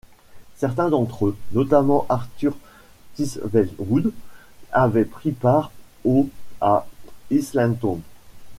[0.55, 2.55] Certains d'entre eux, notamment Arthur
[3.13, 4.11] Thistlewood,
[4.71, 5.71] avaient pris part
[6.05, 6.27] aux
[6.59, 6.87] à
[7.29, 8.01] Islington.